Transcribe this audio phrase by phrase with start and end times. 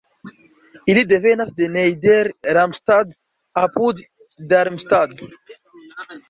[0.93, 3.13] Ili devenas de Nieder-Ramstadt
[3.65, 4.03] apud
[4.55, 5.23] Darmstadt.